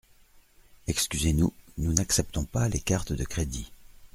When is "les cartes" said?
2.69-3.13